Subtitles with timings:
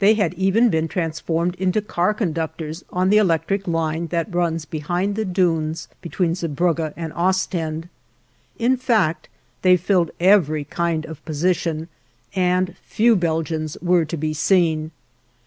[0.09, 5.15] They had even been transformed into car conductors on the electric line that runs behind
[5.15, 7.87] the dunes between Zeebrugge and Ostend.
[8.57, 9.29] In fact
[9.61, 11.87] they filled every kind of position,
[12.33, 14.89] and few Belgians were to be seen.